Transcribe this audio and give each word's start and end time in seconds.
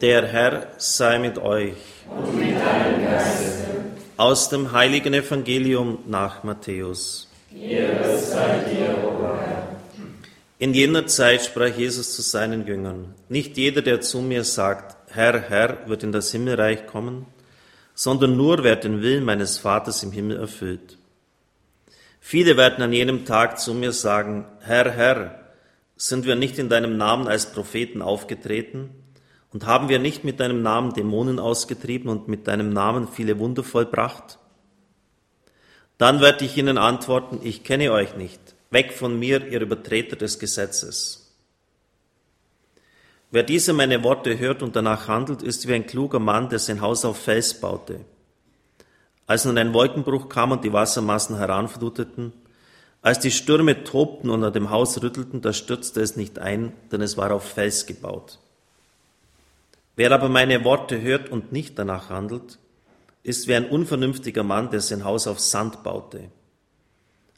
Der 0.00 0.26
Herr 0.26 0.66
sei 0.76 1.18
mit 1.18 1.38
euch. 1.38 1.72
Und 2.10 2.38
mit 2.38 2.50
deinem 2.50 3.02
Geiste. 3.02 3.66
Aus 4.18 4.50
dem 4.50 4.72
heiligen 4.72 5.14
Evangelium 5.14 6.00
nach 6.06 6.44
Matthäus. 6.44 7.28
In 10.58 10.74
jener 10.74 11.06
Zeit 11.06 11.46
sprach 11.46 11.74
Jesus 11.74 12.14
zu 12.14 12.20
seinen 12.20 12.66
Jüngern, 12.66 13.14
nicht 13.30 13.56
jeder, 13.56 13.80
der 13.80 14.02
zu 14.02 14.20
mir 14.20 14.44
sagt, 14.44 14.96
Herr, 15.08 15.40
Herr, 15.40 15.88
wird 15.88 16.02
in 16.02 16.12
das 16.12 16.30
Himmelreich 16.30 16.86
kommen, 16.86 17.24
sondern 17.94 18.36
nur 18.36 18.64
wer 18.64 18.76
den 18.76 19.00
Willen 19.00 19.24
meines 19.24 19.56
Vaters 19.56 20.02
im 20.02 20.12
Himmel 20.12 20.36
erfüllt. 20.36 20.98
Viele 22.20 22.58
werden 22.58 22.82
an 22.82 22.92
jenem 22.92 23.24
Tag 23.24 23.58
zu 23.58 23.72
mir 23.72 23.92
sagen, 23.92 24.44
Herr, 24.60 24.90
Herr, 24.90 25.40
sind 25.96 26.26
wir 26.26 26.36
nicht 26.36 26.58
in 26.58 26.68
deinem 26.68 26.98
Namen 26.98 27.28
als 27.28 27.46
Propheten 27.46 28.02
aufgetreten 28.02 28.90
und 29.56 29.64
haben 29.64 29.88
wir 29.88 29.98
nicht 29.98 30.22
mit 30.22 30.38
deinem 30.38 30.60
Namen 30.60 30.92
Dämonen 30.92 31.38
ausgetrieben 31.38 32.10
und 32.10 32.28
mit 32.28 32.46
deinem 32.46 32.68
Namen 32.68 33.08
viele 33.08 33.38
Wunder 33.38 33.64
vollbracht? 33.64 34.38
Dann 35.96 36.20
werde 36.20 36.44
ich 36.44 36.58
ihnen 36.58 36.76
antworten, 36.76 37.40
ich 37.42 37.64
kenne 37.64 37.90
euch 37.90 38.16
nicht. 38.16 38.38
Weg 38.68 38.92
von 38.92 39.18
mir, 39.18 39.46
ihr 39.46 39.62
Übertreter 39.62 40.14
des 40.14 40.38
Gesetzes. 40.38 41.34
Wer 43.30 43.44
diese 43.44 43.72
meine 43.72 44.04
Worte 44.04 44.38
hört 44.38 44.62
und 44.62 44.76
danach 44.76 45.08
handelt, 45.08 45.40
ist 45.40 45.66
wie 45.66 45.72
ein 45.72 45.86
kluger 45.86 46.18
Mann, 46.18 46.50
der 46.50 46.58
sein 46.58 46.82
Haus 46.82 47.06
auf 47.06 47.16
Fels 47.16 47.58
baute. 47.58 48.00
Als 49.26 49.46
nun 49.46 49.56
ein 49.56 49.72
Wolkenbruch 49.72 50.28
kam 50.28 50.52
und 50.52 50.64
die 50.64 50.72
Wassermassen 50.74 51.38
heranfluteten, 51.38 52.34
als 53.00 53.20
die 53.20 53.30
Stürme 53.30 53.84
tobten 53.84 54.28
und 54.28 54.44
an 54.44 54.52
dem 54.52 54.68
Haus 54.68 55.02
rüttelten, 55.02 55.40
da 55.40 55.54
stürzte 55.54 56.02
es 56.02 56.14
nicht 56.14 56.38
ein, 56.38 56.74
denn 56.92 57.00
es 57.00 57.16
war 57.16 57.32
auf 57.32 57.44
Fels 57.44 57.86
gebaut. 57.86 58.38
Wer 59.96 60.12
aber 60.12 60.28
meine 60.28 60.62
Worte 60.62 61.00
hört 61.00 61.30
und 61.30 61.52
nicht 61.52 61.78
danach 61.78 62.10
handelt, 62.10 62.58
ist 63.22 63.48
wie 63.48 63.54
ein 63.54 63.68
unvernünftiger 63.68 64.44
Mann, 64.44 64.70
der 64.70 64.80
sein 64.80 65.04
Haus 65.04 65.26
auf 65.26 65.40
Sand 65.40 65.82
baute. 65.82 66.30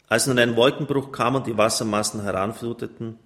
Als 0.09 0.27
nun 0.27 0.39
ein 0.39 0.57
Wolkenbruch 0.57 1.13
kam 1.13 1.37
und 1.37 1.47
die 1.47 1.57
Wassermassen 1.57 2.23
heranfluteten, 2.23 3.19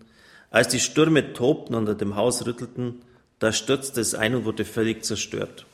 als 0.50 0.69
die 0.69 0.80
Stürme 0.80 1.33
tobten 1.33 1.75
und 1.75 1.88
an 1.88 1.97
dem 1.97 2.14
Haus 2.14 2.44
rüttelten, 2.44 3.03
da 3.38 3.53
stürzte 3.53 4.03
es 4.03 4.14
ein 4.14 4.34
und 4.34 4.44
wurde 4.44 4.66
völlig 4.66 5.05
zerstört. 5.05 5.66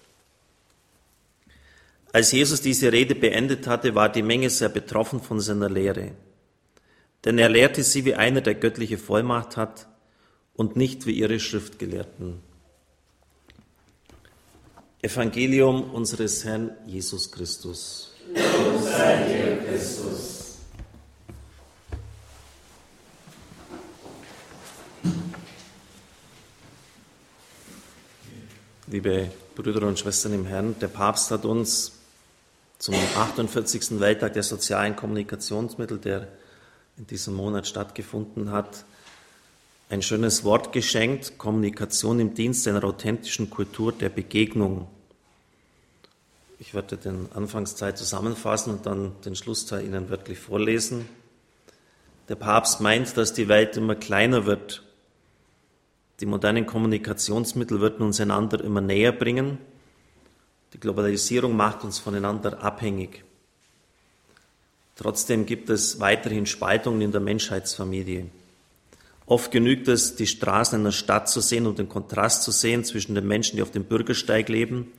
Als 2.13 2.33
Jesus 2.33 2.63
diese 2.63 2.93
Rede 2.93 3.15
beendet 3.15 3.67
hatte, 3.67 3.95
war 3.95 4.09
die 4.09 4.23
Menge 4.23 4.51
sehr 4.51 4.69
betroffen 4.69 5.21
von 5.21 5.41
seiner 5.41 5.69
Lehre. 5.69 6.13
Denn 7.25 7.39
er 7.39 7.49
lehrte 7.49 7.83
sie, 7.83 8.05
wie 8.05 8.15
einer, 8.15 8.41
der 8.41 8.55
göttliche 8.55 8.99
Vollmacht 8.99 9.57
hat 9.57 9.89
und 10.55 10.77
nicht 10.77 11.07
wie 11.07 11.13
ihre 11.13 11.41
Schriftgelehrten. 11.41 12.48
Evangelium 15.01 15.95
unseres 15.95 16.45
Herrn 16.45 16.73
Jesus 16.85 17.31
Christus. 17.31 18.13
Sei 18.83 19.27
dir, 19.29 19.59
Christus. 19.65 20.59
Liebe 28.89 29.31
Brüder 29.55 29.87
und 29.87 30.01
Schwestern 30.01 30.33
im 30.33 30.47
Herrn, 30.47 30.75
der 30.81 30.89
Papst 30.89 31.31
hat 31.31 31.45
uns 31.45 31.93
zum 32.79 32.97
48. 32.97 34.01
Welttag 34.01 34.33
der 34.33 34.43
sozialen 34.43 34.97
Kommunikationsmittel, 34.97 35.99
der 35.99 36.27
in 36.97 37.07
diesem 37.07 37.35
Monat 37.35 37.69
stattgefunden 37.69 38.51
hat, 38.51 38.85
ein 39.91 40.03
schönes 40.03 40.45
Wort 40.45 40.73
geschenkt, 40.73 41.39
Kommunikation 41.39 42.21
im 42.21 42.35
Dienst 42.35 42.69
einer 42.69 42.85
authentischen 42.85 43.49
Kultur 43.49 43.93
der 43.93 44.11
Begegnung. 44.11 44.87
Ich 46.59 46.75
werde 46.75 46.97
den 46.97 47.29
Anfangsteil 47.35 47.97
zusammenfassen 47.97 48.75
und 48.75 48.87
dann 48.87 49.13
den 49.25 49.35
Schlussteil 49.35 49.85
Ihnen 49.85 50.11
wirklich 50.11 50.39
vorlesen. 50.39 51.09
Der 52.29 52.35
Papst 52.35 52.81
meint, 52.81 53.17
dass 53.17 53.33
die 53.33 53.49
Welt 53.49 53.77
immer 53.77 53.95
kleiner 53.95 54.45
wird. 54.45 54.83
Die 56.21 56.27
modernen 56.27 56.67
Kommunikationsmittel 56.67 57.81
würden 57.81 58.05
uns 58.05 58.21
einander 58.21 58.63
immer 58.63 58.83
näher 58.83 59.13
bringen. 59.13 59.57
Die 60.75 60.81
Globalisierung 60.81 61.57
macht 61.57 61.85
uns 61.85 61.99
voneinander 61.99 62.63
abhängig. 62.63 63.25
Trotzdem 64.97 65.47
gibt 65.47 65.71
es 65.71 66.01
weiterhin 66.01 66.45
Spaltungen 66.45 67.01
in 67.01 67.13
der 67.13 67.21
Menschheitsfamilie. 67.21 68.27
Oft 69.29 69.51
genügt 69.51 69.89
es, 69.89 70.17
die 70.17 70.27
Straßen 70.27 70.81
einer 70.81 70.91
Stadt 70.91 71.29
zu 71.29 71.43
sehen 71.43 71.67
und 71.67 71.79
den 71.79 71.91
Kontrast 71.91 72.43
zu 72.43 72.51
sehen 72.51 72.83
zwischen 72.83 73.15
den 73.15 73.29
Menschen, 73.29 73.57
die 73.57 73.63
auf 73.63 73.71
dem 73.71 73.85
Bürgersteig 73.85 74.49
leben 74.49 74.91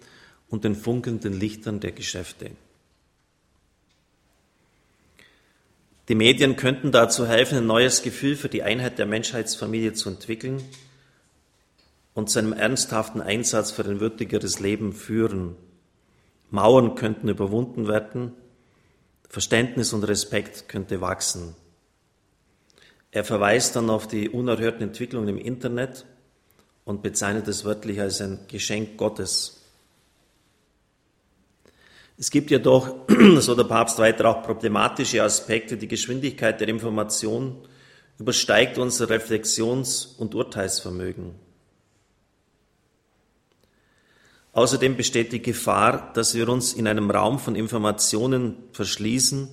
und 0.49 0.63
den 0.63 0.75
funkelnden 0.75 1.33
Lichtern 1.33 1.79
der 1.79 1.93
Geschäfte. 1.93 2.51
Die 6.07 6.13
Medien 6.15 6.55
könnten 6.57 6.91
dazu 6.91 7.27
helfen, 7.27 7.57
ein 7.57 7.65
neues 7.65 8.03
Gefühl 8.03 8.35
für 8.35 8.49
die 8.49 8.61
Einheit 8.61 8.99
der 8.99 9.07
Menschheitsfamilie 9.07 9.93
zu 9.93 10.09
entwickeln 10.09 10.61
und 12.13 12.29
zu 12.29 12.37
einem 12.37 12.53
ernsthaften 12.53 13.21
Einsatz 13.21 13.71
für 13.71 13.83
ein 13.83 13.99
würdigeres 13.99 14.59
Leben 14.59 14.93
führen. 14.93 15.55
Mauern 16.51 16.93
könnten 16.93 17.29
überwunden 17.29 17.87
werden, 17.87 18.33
Verständnis 19.27 19.91
und 19.91 20.03
Respekt 20.03 20.69
könnte 20.69 21.01
wachsen. 21.01 21.55
Er 23.11 23.23
verweist 23.23 23.75
dann 23.75 23.89
auf 23.89 24.07
die 24.07 24.29
unerhörten 24.29 24.83
Entwicklungen 24.83 25.29
im 25.29 25.37
Internet 25.37 26.05
und 26.85 27.01
bezeichnet 27.01 27.47
es 27.47 27.65
wörtlich 27.65 27.99
als 27.99 28.21
ein 28.21 28.39
Geschenk 28.47 28.97
Gottes. 28.97 29.61
Es 32.17 32.29
gibt 32.29 32.51
jedoch, 32.51 33.07
so 33.39 33.55
der 33.55 33.63
Papst 33.63 33.97
weiter, 33.97 34.29
auch 34.29 34.43
problematische 34.43 35.23
Aspekte. 35.23 35.77
Die 35.77 35.87
Geschwindigkeit 35.87 36.59
der 36.59 36.67
Information 36.67 37.55
übersteigt 38.19 38.77
unser 38.77 39.09
Reflexions- 39.09 40.15
und 40.17 40.35
Urteilsvermögen. 40.35 41.33
Außerdem 44.51 44.97
besteht 44.97 45.31
die 45.31 45.41
Gefahr, 45.41 46.11
dass 46.13 46.35
wir 46.35 46.49
uns 46.49 46.73
in 46.73 46.87
einem 46.87 47.09
Raum 47.09 47.39
von 47.39 47.55
Informationen 47.55 48.57
verschließen, 48.73 49.47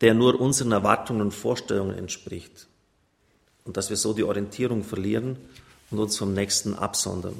der 0.00 0.14
nur 0.14 0.40
unseren 0.40 0.72
Erwartungen 0.72 1.22
und 1.22 1.32
Vorstellungen 1.32 1.96
entspricht 1.96 2.66
und 3.64 3.76
dass 3.76 3.90
wir 3.90 3.96
so 3.96 4.12
die 4.12 4.24
Orientierung 4.24 4.84
verlieren 4.84 5.36
und 5.90 5.98
uns 5.98 6.16
vom 6.16 6.34
Nächsten 6.34 6.74
absondern. 6.74 7.36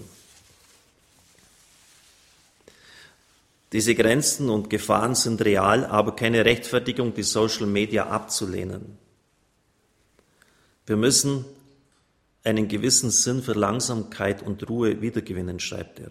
Diese 3.72 3.94
Grenzen 3.97 4.50
und 4.50 4.70
Gefahren 4.70 5.16
sind 5.16 5.44
real, 5.44 5.84
aber 5.84 6.14
keine 6.14 6.44
Rechtfertigung, 6.44 7.12
die 7.12 7.25
Social 7.25 7.66
Media 7.66 8.06
abzulehnen. 8.06 8.98
Wir 10.87 10.97
müssen 10.97 11.44
einen 12.44 12.69
gewissen 12.69 13.10
Sinn 13.10 13.43
für 13.43 13.54
Langsamkeit 13.54 14.43
und 14.43 14.69
Ruhe 14.69 15.00
wiedergewinnen, 15.00 15.59
schreibt 15.59 15.98
er. 15.98 16.10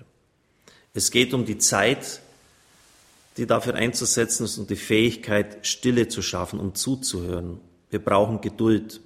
Es 0.94 1.09
geht 1.09 1.34
um 1.34 1.46
die 1.46 1.58
Zeit, 1.58 2.20
die 3.38 3.48
dafür 3.48 3.76
einzusetzen 3.76 4.46
ist 4.46 4.58
und 4.58 4.70
die 4.70 4.76
Fähigkeit, 4.76 5.66
Stille 5.66 6.08
zu 6.08 6.22
schaffen, 6.22 6.60
um 6.60 6.76
zuzuhören. 6.76 7.60
Wir 7.90 8.04
brauchen 8.04 8.42
Geduld. 8.42 9.02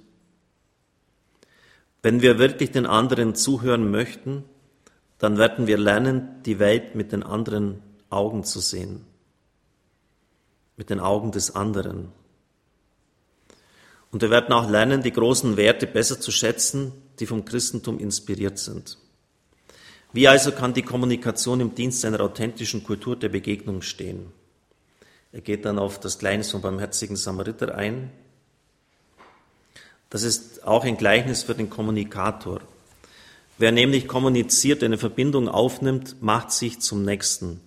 Wenn 2.02 2.22
wir 2.22 2.38
wirklich 2.38 2.70
den 2.70 2.86
anderen 2.86 3.34
zuhören 3.34 3.90
möchten, 3.90 4.44
dann 5.18 5.36
werden 5.36 5.66
wir 5.66 5.78
lernen, 5.78 6.42
die 6.44 6.58
Welt 6.58 6.94
mit 6.94 7.12
den 7.12 7.22
anderen 7.22 7.82
Augen 8.08 8.44
zu 8.44 8.60
sehen, 8.60 9.04
mit 10.76 10.90
den 10.90 11.00
Augen 11.00 11.32
des 11.32 11.54
anderen. 11.54 12.12
Und 14.10 14.22
wir 14.22 14.30
werden 14.30 14.52
auch 14.52 14.70
lernen, 14.70 15.02
die 15.02 15.12
großen 15.12 15.56
Werte 15.56 15.86
besser 15.86 16.20
zu 16.20 16.30
schätzen, 16.30 16.92
die 17.18 17.26
vom 17.26 17.44
Christentum 17.44 17.98
inspiriert 17.98 18.58
sind. 18.58 18.96
Wie 20.12 20.26
also 20.26 20.52
kann 20.52 20.72
die 20.72 20.82
Kommunikation 20.82 21.60
im 21.60 21.74
Dienst 21.74 22.04
einer 22.04 22.20
authentischen 22.20 22.82
Kultur 22.82 23.16
der 23.16 23.28
Begegnung 23.28 23.82
stehen? 23.82 24.32
Er 25.32 25.42
geht 25.42 25.64
dann 25.66 25.78
auf 25.78 26.00
das 26.00 26.18
Gleichnis 26.18 26.50
vom 26.50 26.62
barmherzigen 26.62 27.16
Samariter 27.16 27.74
ein. 27.74 28.10
Das 30.08 30.22
ist 30.22 30.66
auch 30.66 30.84
ein 30.84 30.96
Gleichnis 30.96 31.42
für 31.42 31.54
den 31.54 31.68
Kommunikator. 31.68 32.62
Wer 33.58 33.72
nämlich 33.72 34.08
kommuniziert, 34.08 34.82
eine 34.82 34.96
Verbindung 34.96 35.48
aufnimmt, 35.48 36.22
macht 36.22 36.52
sich 36.52 36.80
zum 36.80 37.04
Nächsten. 37.04 37.60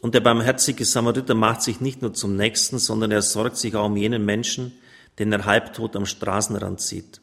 Und 0.00 0.14
der 0.14 0.20
barmherzige 0.20 0.84
Samariter 0.84 1.34
macht 1.34 1.62
sich 1.62 1.80
nicht 1.80 2.02
nur 2.02 2.14
zum 2.14 2.36
Nächsten, 2.36 2.78
sondern 2.78 3.10
er 3.10 3.22
sorgt 3.22 3.56
sich 3.56 3.74
auch 3.74 3.86
um 3.86 3.96
jenen 3.96 4.24
Menschen, 4.24 4.72
den 5.18 5.32
er 5.32 5.44
halbtot 5.44 5.96
am 5.96 6.06
Straßenrand 6.06 6.80
sieht. 6.80 7.20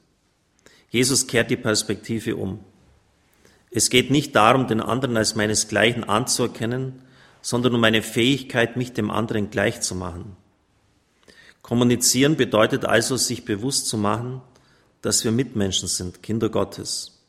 Jesus 0.89 1.27
kehrt 1.27 1.51
die 1.51 1.57
Perspektive 1.57 2.35
um. 2.35 2.59
Es 3.71 3.89
geht 3.89 4.09
nicht 4.09 4.35
darum, 4.35 4.67
den 4.67 4.81
anderen 4.81 5.17
als 5.17 5.35
meinesgleichen 5.35 6.03
anzuerkennen, 6.03 7.01
sondern 7.41 7.75
um 7.75 7.83
eine 7.83 8.01
Fähigkeit, 8.01 8.75
mich 8.75 8.93
dem 8.93 9.11
anderen 9.11 9.49
gleich 9.51 9.81
zu 9.81 9.95
machen. 9.95 10.35
Kommunizieren 11.61 12.35
bedeutet 12.35 12.85
also, 12.85 13.15
sich 13.15 13.45
bewusst 13.45 13.87
zu 13.87 13.97
machen, 13.97 14.41
dass 15.01 15.23
wir 15.23 15.31
Mitmenschen 15.31 15.87
sind, 15.87 16.23
Kinder 16.23 16.49
Gottes. 16.49 17.19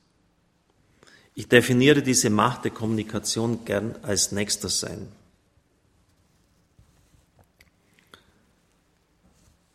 Ich 1.34 1.48
definiere 1.48 2.02
diese 2.02 2.30
Macht 2.30 2.64
der 2.64 2.70
Kommunikation 2.70 3.64
gern 3.64 3.94
als 4.02 4.32
Nächster 4.32 4.68
sein. 4.68 5.08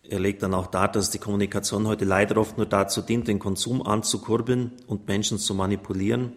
Er 0.03 0.19
legt 0.19 0.43
dann 0.43 0.53
auch 0.53 0.67
dar, 0.67 0.91
dass 0.91 1.09
die 1.09 1.17
Kommunikation 1.17 1.87
heute 1.87 2.05
leider 2.05 2.37
oft 2.37 2.57
nur 2.57 2.67
dazu 2.67 3.01
dient, 3.01 3.27
den 3.27 3.39
Konsum 3.39 3.81
anzukurbeln 3.81 4.71
und 4.87 5.07
Menschen 5.07 5.39
zu 5.39 5.55
manipulieren 5.55 6.33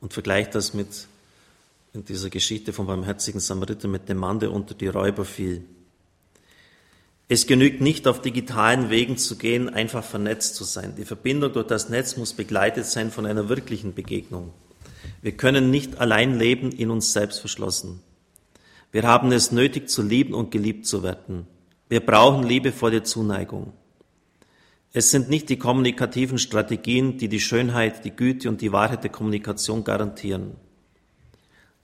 und 0.00 0.12
vergleicht 0.12 0.54
das 0.54 0.74
mit 0.74 1.06
in 1.92 2.04
dieser 2.04 2.30
Geschichte 2.30 2.72
vom 2.72 2.86
barmherzigen 2.86 3.40
Samariter 3.40 3.88
mit 3.88 4.08
dem 4.08 4.18
Mann, 4.18 4.38
der 4.38 4.52
unter 4.52 4.74
die 4.74 4.86
Räuber 4.86 5.24
fiel. 5.24 5.64
Es 7.28 7.46
genügt 7.46 7.80
nicht, 7.80 8.08
auf 8.08 8.20
digitalen 8.20 8.90
Wegen 8.90 9.16
zu 9.16 9.36
gehen, 9.36 9.68
einfach 9.68 10.04
vernetzt 10.04 10.56
zu 10.56 10.64
sein. 10.64 10.94
Die 10.96 11.04
Verbindung 11.04 11.52
durch 11.52 11.66
das 11.66 11.88
Netz 11.88 12.16
muss 12.16 12.32
begleitet 12.32 12.86
sein 12.86 13.10
von 13.10 13.24
einer 13.24 13.48
wirklichen 13.48 13.94
Begegnung. 13.94 14.52
Wir 15.22 15.32
können 15.32 15.70
nicht 15.70 15.98
allein 15.98 16.38
leben, 16.38 16.72
in 16.72 16.90
uns 16.90 17.12
selbst 17.12 17.40
verschlossen. 17.40 18.00
Wir 18.90 19.04
haben 19.04 19.30
es 19.30 19.52
nötig, 19.52 19.88
zu 19.88 20.02
lieben 20.02 20.34
und 20.34 20.50
geliebt 20.50 20.86
zu 20.86 21.02
werden. 21.02 21.46
Wir 21.88 22.00
brauchen 22.00 22.42
liebevolle 22.42 23.02
Zuneigung. 23.02 23.72
Es 24.92 25.10
sind 25.12 25.28
nicht 25.28 25.48
die 25.48 25.58
kommunikativen 25.58 26.38
Strategien, 26.38 27.16
die 27.16 27.28
die 27.28 27.40
Schönheit, 27.40 28.04
die 28.04 28.10
Güte 28.10 28.48
und 28.48 28.60
die 28.60 28.72
Wahrheit 28.72 29.04
der 29.04 29.12
Kommunikation 29.12 29.84
garantieren. 29.84 30.56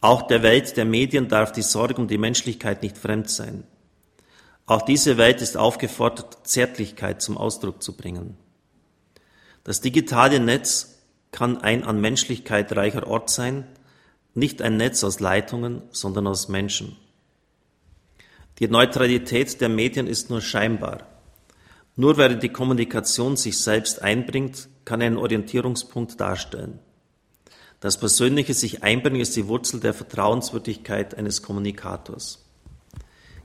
Auch 0.01 0.23
der 0.23 0.43
Welt 0.43 0.77
der 0.77 0.85
Medien 0.85 1.29
darf 1.29 1.53
die 1.53 1.63
Sorge 1.63 2.01
um 2.01 2.09
die 2.09 2.19
Menschlichkeit 2.19 2.83
nicht 2.83 2.99
fremd 2.99 3.31
sein. 3.31 3.65
Auch 4.67 4.83
diese 4.83 5.17
Welt 5.17 5.41
ist 5.41 5.57
aufgefordert, 5.57 6.47
Zärtlichkeit 6.47 7.23
zum 7.23 7.39
Ausdruck 7.39 7.83
zu 7.83 7.97
bringen. 7.97 8.37
Das 9.63 9.81
digitale 9.81 10.41
Netz 10.41 11.01
kann 11.31 11.59
ein 11.59 11.85
an 11.85 12.01
Menschlichkeit 12.01 12.75
reicher 12.75 13.07
Ort 13.07 13.31
sein, 13.31 13.67
nicht 14.35 14.61
ein 14.63 14.77
Netz 14.77 15.03
aus 15.05 15.21
Leitungen, 15.21 15.83
sondern 15.93 16.27
aus 16.27 16.49
Menschen. 16.49 16.97
Die 18.59 18.69
Neutralität 18.69 19.61
der 19.61 19.69
Medien 19.69 20.09
ist 20.09 20.31
nur 20.31 20.41
scheinbar. 20.41 21.16
Nur 21.97 22.19
wer 22.19 22.35
die 22.35 22.51
Kommunikation 22.51 23.37
sich 23.37 23.59
selbst 23.59 24.03
einbringt, 24.03 24.69
kann 24.85 25.01
einen 25.01 25.17
Orientierungspunkt 25.17 26.21
darstellen. 26.21 26.79
Das 27.81 27.99
persönliche 27.99 28.55
sich 28.55 28.83
einbringen 28.83 29.21
ist 29.21 29.37
die 29.37 29.49
Wurzel 29.49 29.81
der 29.81 29.95
Vertrauenswürdigkeit 29.95 31.15
eines 31.15 31.43
Kommunikators. 31.43 32.45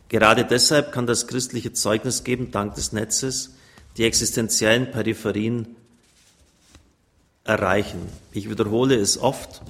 Gerade 0.09 0.44
deshalb 0.44 0.92
kann 0.92 1.07
das 1.07 1.27
christliche 1.27 1.71
Zeugnis 1.71 2.25
geben, 2.25 2.51
dank 2.51 2.75
des 2.75 2.92
Netzes, 2.92 3.56
die 3.95 4.03
existenziellen 4.03 4.92
Peripherien 4.92 5.75
erreichen. 7.45 8.09
Ich 8.33 8.50
wiederhole 8.50 8.95
es 8.95 9.18
oft. 9.18 9.62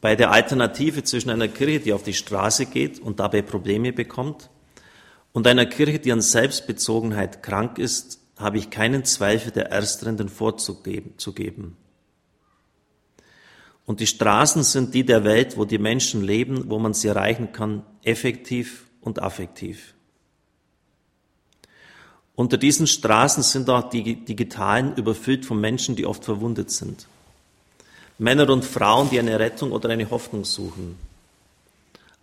Bei 0.00 0.14
der 0.14 0.30
Alternative 0.30 1.02
zwischen 1.02 1.30
einer 1.30 1.48
Kirche, 1.48 1.80
die 1.80 1.92
auf 1.92 2.04
die 2.04 2.14
Straße 2.14 2.66
geht 2.66 3.00
und 3.00 3.20
dabei 3.20 3.42
Probleme 3.42 3.92
bekommt, 3.92 4.50
und 5.32 5.46
einer 5.46 5.66
Kirche, 5.66 5.98
die 5.98 6.12
an 6.12 6.20
Selbstbezogenheit 6.20 7.42
krank 7.42 7.78
ist, 7.78 8.20
habe 8.36 8.58
ich 8.58 8.70
keinen 8.70 9.04
Zweifel, 9.04 9.52
der 9.52 9.70
Ersteren 9.70 10.16
den 10.16 10.28
Vorzug 10.28 10.86
zu 11.18 11.32
geben. 11.32 11.76
Und 13.86 14.00
die 14.00 14.06
Straßen 14.06 14.62
sind 14.62 14.94
die 14.94 15.04
der 15.04 15.24
Welt, 15.24 15.56
wo 15.56 15.64
die 15.64 15.78
Menschen 15.78 16.22
leben, 16.22 16.70
wo 16.70 16.78
man 16.78 16.94
sie 16.94 17.08
erreichen 17.08 17.52
kann, 17.52 17.82
effektiv 18.02 18.86
und 19.00 19.20
affektiv. 19.20 19.94
Unter 22.34 22.56
diesen 22.56 22.86
Straßen 22.86 23.42
sind 23.42 23.68
auch 23.68 23.90
die 23.90 24.24
digitalen 24.24 24.94
überfüllt 24.96 25.44
von 25.44 25.60
Menschen, 25.60 25.96
die 25.96 26.06
oft 26.06 26.24
verwundet 26.24 26.70
sind. 26.70 27.06
Männer 28.18 28.48
und 28.48 28.64
Frauen, 28.64 29.10
die 29.10 29.18
eine 29.18 29.38
Rettung 29.38 29.72
oder 29.72 29.90
eine 29.90 30.08
Hoffnung 30.10 30.44
suchen. 30.44 30.96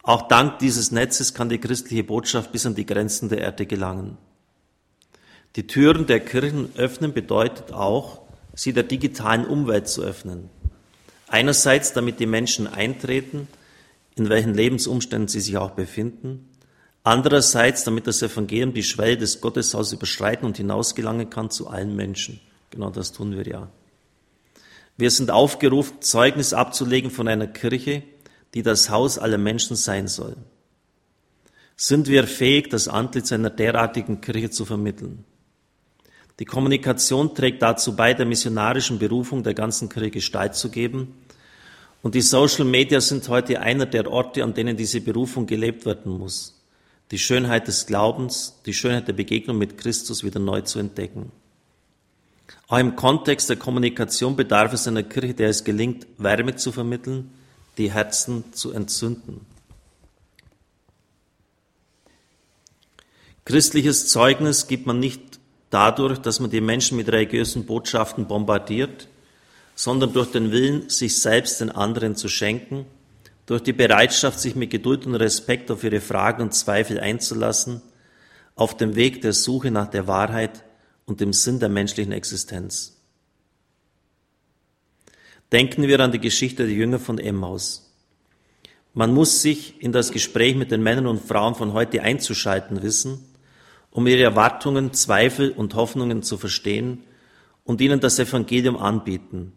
Auch 0.07 0.29
dank 0.29 0.59
dieses 0.59 0.93
Netzes 0.93 1.33
kann 1.33 1.49
die 1.49 1.57
christliche 1.57 2.05
Botschaft 2.05 2.53
bis 2.53 2.65
an 2.65 2.75
die 2.75 2.85
Grenzen 2.85 3.27
der 3.27 3.39
Erde 3.39 3.65
gelangen. 3.65 4.17
Die 5.57 5.67
Türen 5.67 6.05
der 6.07 6.21
Kirchen 6.21 6.69
öffnen 6.77 7.11
bedeutet 7.11 7.73
auch, 7.73 8.21
sie 8.55 8.71
der 8.71 8.83
digitalen 8.83 9.45
Umwelt 9.45 9.89
zu 9.89 10.01
öffnen. 10.01 10.49
Einerseits, 11.27 11.91
damit 11.91 12.21
die 12.21 12.25
Menschen 12.25 12.67
eintreten, 12.67 13.49
in 14.15 14.29
welchen 14.29 14.53
Lebensumständen 14.53 15.27
sie 15.27 15.41
sich 15.41 15.57
auch 15.57 15.71
befinden. 15.71 16.47
Andererseits, 17.03 17.83
damit 17.83 18.07
das 18.07 18.21
Evangelium 18.21 18.73
die 18.73 18.83
Schwelle 18.83 19.17
des 19.17 19.41
Gotteshauses 19.41 19.91
überschreiten 19.91 20.45
und 20.45 20.55
hinausgelangen 20.55 21.29
kann 21.29 21.49
zu 21.49 21.67
allen 21.67 21.97
Menschen. 21.97 22.39
Genau 22.69 22.91
das 22.91 23.11
tun 23.11 23.35
wir 23.35 23.45
ja. 23.45 23.67
Wir 24.95 25.11
sind 25.11 25.31
aufgerufen, 25.31 26.01
Zeugnis 26.01 26.53
abzulegen 26.53 27.11
von 27.11 27.27
einer 27.27 27.47
Kirche, 27.47 28.03
die 28.53 28.63
das 28.63 28.89
Haus 28.89 29.17
aller 29.17 29.37
Menschen 29.37 29.75
sein 29.75 30.07
soll. 30.07 30.35
Sind 31.75 32.07
wir 32.07 32.25
fähig, 32.25 32.69
das 32.69 32.87
Antlitz 32.87 33.31
einer 33.31 33.51
derartigen 33.51 34.19
Kirche 34.19 34.49
zu 34.49 34.65
vermitteln? 34.65 35.25
Die 36.39 36.45
Kommunikation 36.45 37.33
trägt 37.33 37.61
dazu 37.61 37.95
bei, 37.95 38.13
der 38.13 38.25
missionarischen 38.25 38.99
Berufung 38.99 39.43
der 39.43 39.53
ganzen 39.53 39.89
Kirche 39.89 40.11
Gestalt 40.11 40.55
zu 40.55 40.69
geben. 40.69 41.15
Und 42.03 42.15
die 42.15 42.21
Social 42.21 42.65
Media 42.65 43.01
sind 43.01 43.27
heute 43.27 43.59
einer 43.59 43.87
der 43.87 44.09
Orte, 44.11 44.43
an 44.43 44.53
denen 44.53 44.77
diese 44.77 45.01
Berufung 45.01 45.47
gelebt 45.47 45.85
werden 45.85 46.17
muss. 46.17 46.63
Die 47.11 47.17
Schönheit 47.17 47.67
des 47.67 47.85
Glaubens, 47.85 48.59
die 48.65 48.73
Schönheit 48.73 49.07
der 49.07 49.13
Begegnung 49.13 49.57
mit 49.57 49.77
Christus 49.77 50.23
wieder 50.23 50.39
neu 50.39 50.61
zu 50.61 50.79
entdecken. 50.79 51.31
Auch 52.67 52.79
im 52.79 52.95
Kontext 52.95 53.49
der 53.49 53.57
Kommunikation 53.57 54.35
bedarf 54.35 54.73
es 54.73 54.87
einer 54.87 55.03
Kirche, 55.03 55.33
der 55.33 55.49
es 55.49 55.63
gelingt, 55.63 56.05
Wärme 56.17 56.55
zu 56.55 56.71
vermitteln, 56.71 57.31
die 57.77 57.91
Herzen 57.91 58.53
zu 58.53 58.71
entzünden. 58.71 59.45
Christliches 63.45 64.07
Zeugnis 64.07 64.67
gibt 64.67 64.85
man 64.87 64.99
nicht 64.99 65.39
dadurch, 65.69 66.19
dass 66.19 66.39
man 66.39 66.49
die 66.49 66.61
Menschen 66.61 66.97
mit 66.97 67.09
religiösen 67.09 67.65
Botschaften 67.65 68.27
bombardiert, 68.27 69.07
sondern 69.75 70.11
durch 70.11 70.31
den 70.31 70.51
Willen, 70.51 70.89
sich 70.89 71.21
selbst 71.21 71.61
den 71.61 71.69
anderen 71.69 72.15
zu 72.15 72.27
schenken, 72.27 72.85
durch 73.45 73.61
die 73.61 73.73
Bereitschaft, 73.73 74.39
sich 74.39 74.55
mit 74.55 74.71
Geduld 74.71 75.05
und 75.05 75.15
Respekt 75.15 75.71
auf 75.71 75.83
ihre 75.83 76.01
Fragen 76.01 76.41
und 76.41 76.53
Zweifel 76.53 76.99
einzulassen, 76.99 77.81
auf 78.55 78.75
dem 78.75 78.95
Weg 78.95 79.21
der 79.21 79.33
Suche 79.33 79.71
nach 79.71 79.87
der 79.87 80.07
Wahrheit 80.07 80.63
und 81.05 81.21
dem 81.21 81.31
Sinn 81.31 81.59
der 81.59 81.69
menschlichen 81.69 82.11
Existenz. 82.11 82.96
Denken 85.51 85.83
wir 85.83 85.99
an 86.01 86.11
die 86.11 86.19
Geschichte 86.19 86.65
der 86.65 86.75
Jünger 86.75 86.99
von 86.99 87.19
Emmaus. 87.19 87.93
Man 88.93 89.13
muss 89.13 89.41
sich 89.41 89.81
in 89.81 89.93
das 89.93 90.11
Gespräch 90.11 90.55
mit 90.55 90.71
den 90.71 90.83
Männern 90.83 91.07
und 91.07 91.21
Frauen 91.21 91.55
von 91.55 91.71
heute 91.71 92.01
einzuschalten 92.01 92.81
wissen, 92.81 93.19
um 93.91 94.07
ihre 94.07 94.23
Erwartungen, 94.23 94.91
Zweifel 94.91 95.51
und 95.51 95.75
Hoffnungen 95.75 96.21
zu 96.21 96.37
verstehen 96.37 97.03
und 97.63 97.79
ihnen 97.79 97.99
das 98.01 98.19
Evangelium 98.19 98.75
anbieten. 98.75 99.53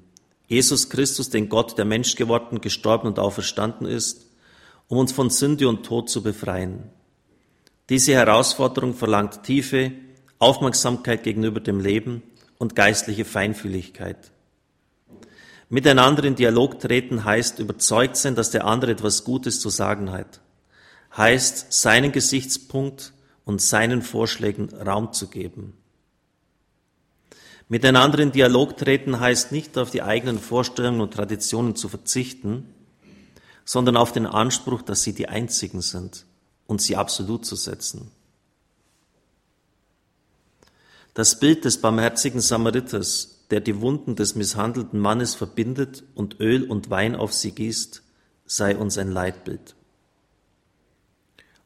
Jesus 0.47 0.91
Christus, 0.91 1.31
den 1.31 1.49
Gott, 1.49 1.77
der 1.77 1.85
Mensch 1.85 2.15
geworden, 2.15 2.61
gestorben 2.61 3.09
und 3.09 3.19
auferstanden 3.19 3.87
ist, 3.87 4.27
um 4.87 4.99
uns 4.99 5.11
von 5.11 5.31
Sünde 5.31 5.69
und 5.69 5.85
Tod 5.85 6.09
zu 6.09 6.23
befreien. 6.23 6.85
Diese 7.89 8.13
Herausforderung 8.13 8.95
verlangt 8.95 9.43
tiefe 9.43 9.93
Aufmerksamkeit 10.39 11.25
gegenüber 11.25 11.59
dem 11.59 11.81
Leben 11.81 12.23
und 12.59 12.77
geistliche 12.77 13.25
Feinfühligkeit. 13.25 14.31
Miteinander 15.71 16.25
in 16.25 16.35
Dialog 16.35 16.81
treten 16.81 17.25
heißt 17.25 17.61
überzeugt 17.61 18.17
sein, 18.17 18.35
dass 18.35 18.51
der 18.51 18.65
andere 18.65 18.91
etwas 18.91 19.23
Gutes 19.23 19.61
zu 19.61 19.71
sagen 19.71 20.11
hat. 20.11 20.41
Heißt 21.17 21.73
seinen 21.73 22.11
Gesichtspunkt 22.11 23.13
und 23.45 23.63
seinen 23.63 24.03
Vorschlägen 24.03 24.69
Raum 24.75 25.13
zu 25.13 25.29
geben. 25.29 25.75
Miteinander 27.69 28.19
in 28.19 28.33
Dialog 28.33 28.77
treten 28.79 29.21
heißt 29.21 29.53
nicht 29.53 29.79
auf 29.79 29.93
die 29.93 30.03
eigenen 30.03 30.41
Vorstellungen 30.41 31.01
und 31.01 31.15
Traditionen 31.15 31.77
zu 31.77 31.89
verzichten, 31.89 32.75
sondern 33.65 33.97
auf 33.97 34.11
den 34.11 34.27
Anspruch, 34.27 34.83
dass 34.83 35.05
sie 35.05 35.13
die 35.13 35.29
einzigen 35.29 35.83
sind 35.83 36.27
und 36.67 36.83
sie 36.83 36.97
absolut 36.97 37.47
zu 37.47 37.55
setzen. 37.55 38.11
Das 41.15 41.39
Bild 41.39 41.65
des 41.65 41.81
barmherzigen 41.81 42.41
Samariters, 42.41 43.40
der 43.51 43.61
die 43.61 43.81
Wunden 43.81 44.17
des 44.17 44.35
misshandelten 44.35 45.01
Mannes 45.01 45.35
verbindet 45.35 46.05
und 46.15 46.39
Öl 46.41 46.65
und 46.65 46.91
Wein 46.91 47.17
auf 47.17 47.33
sie 47.33 47.53
gießt, 47.53 48.03
sei 48.47 48.77
uns 48.77 48.99
ein 48.99 49.11
Leitbild. 49.11 49.75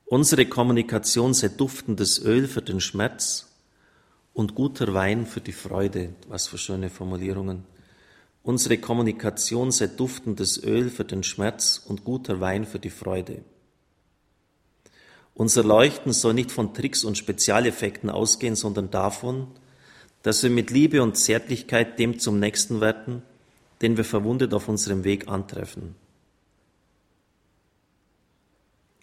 Unsere 0.06 0.46
Kommunikation 0.46 1.34
sei 1.34 1.48
duftendes 1.48 2.22
Öl 2.22 2.46
für 2.46 2.62
den 2.62 2.80
Schmerz 2.80 3.50
und 4.32 4.54
guter 4.54 4.92
Wein 4.92 5.26
für 5.26 5.40
die 5.40 5.52
Freude. 5.52 6.10
Was 6.28 6.46
für 6.46 6.58
schöne 6.58 6.90
Formulierungen. 6.90 7.64
Unsere 8.42 8.76
Kommunikation 8.76 9.70
sei 9.70 9.86
duftendes 9.86 10.62
Öl 10.62 10.90
für 10.90 11.04
den 11.04 11.22
Schmerz 11.22 11.82
und 11.86 12.04
guter 12.04 12.40
Wein 12.40 12.66
für 12.66 12.78
die 12.78 12.90
Freude. 12.90 13.42
Unser 15.32 15.64
Leuchten 15.64 16.12
soll 16.12 16.34
nicht 16.34 16.52
von 16.52 16.74
Tricks 16.74 17.04
und 17.04 17.16
Spezialeffekten 17.16 18.10
ausgehen, 18.10 18.54
sondern 18.54 18.90
davon, 18.90 19.48
dass 20.24 20.42
wir 20.42 20.48
mit 20.48 20.70
Liebe 20.70 21.02
und 21.02 21.18
Zärtlichkeit 21.18 21.98
dem 21.98 22.18
zum 22.18 22.40
Nächsten 22.40 22.80
werden, 22.80 23.22
den 23.82 23.98
wir 23.98 24.04
verwundet 24.04 24.54
auf 24.54 24.68
unserem 24.68 25.04
Weg 25.04 25.28
antreffen. 25.28 25.94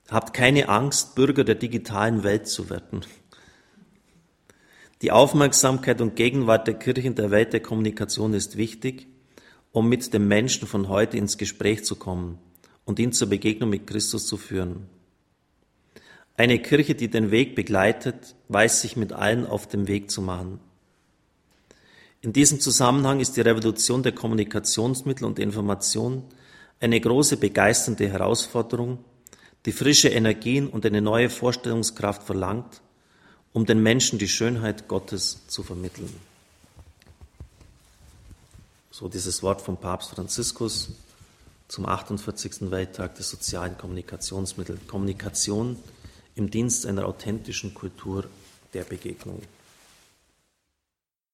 Habt 0.09 0.33
keine 0.33 0.67
Angst, 0.67 1.13
Bürger 1.13 1.43
der 1.43 1.55
digitalen 1.55 2.23
Welt 2.23 2.47
zu 2.47 2.71
werden. 2.71 3.05
Die 5.03 5.11
Aufmerksamkeit 5.11 6.01
und 6.01 6.15
Gegenwart 6.15 6.65
der 6.65 6.73
Kirche 6.73 7.07
in 7.07 7.15
der 7.15 7.29
Welt 7.29 7.53
der 7.53 7.61
Kommunikation 7.61 8.33
ist 8.33 8.57
wichtig, 8.57 9.07
um 9.71 9.87
mit 9.87 10.11
dem 10.15 10.27
Menschen 10.27 10.67
von 10.67 10.89
heute 10.89 11.17
ins 11.17 11.37
Gespräch 11.37 11.85
zu 11.85 11.95
kommen 11.97 12.39
und 12.83 12.97
ihn 12.97 13.13
zur 13.13 13.29
Begegnung 13.29 13.69
mit 13.69 13.85
Christus 13.85 14.25
zu 14.25 14.37
führen. 14.37 14.87
Eine 16.35 16.57
Kirche, 16.57 16.95
die 16.95 17.09
den 17.09 17.29
Weg 17.29 17.55
begleitet, 17.55 18.35
weiß 18.47 18.81
sich 18.81 18.95
mit 18.95 19.13
allen 19.13 19.45
auf 19.45 19.67
dem 19.67 19.87
Weg 19.87 20.09
zu 20.09 20.23
machen. 20.23 20.59
In 22.23 22.33
diesem 22.33 22.59
Zusammenhang 22.59 23.19
ist 23.19 23.35
die 23.35 23.41
Revolution 23.41 24.03
der 24.03 24.11
Kommunikationsmittel 24.11 25.25
und 25.25 25.39
Information 25.39 26.23
eine 26.79 27.01
große 27.01 27.37
begeisternde 27.37 28.07
Herausforderung, 28.09 28.99
die 29.65 29.71
frische 29.71 30.09
Energien 30.09 30.67
und 30.67 30.85
eine 30.85 31.01
neue 31.01 31.31
Vorstellungskraft 31.31 32.23
verlangt, 32.23 32.81
um 33.53 33.65
den 33.65 33.81
Menschen 33.81 34.19
die 34.19 34.27
Schönheit 34.27 34.87
Gottes 34.87 35.47
zu 35.47 35.63
vermitteln. 35.63 36.13
So 38.91 39.07
dieses 39.07 39.41
Wort 39.41 39.61
vom 39.61 39.77
Papst 39.77 40.11
Franziskus 40.11 40.89
zum 41.67 41.87
48. 41.87 42.69
Welttag 42.69 43.15
der 43.15 43.23
sozialen 43.23 43.77
Kommunikationsmittel. 43.79 44.77
Kommunikation 44.85 45.77
im 46.35 46.51
Dienst 46.51 46.85
einer 46.85 47.07
authentischen 47.07 47.73
Kultur 47.73 48.25
der 48.73 48.83
Begegnung. 48.83 49.41